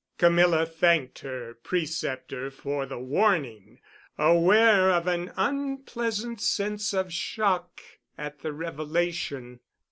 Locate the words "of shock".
6.91-7.81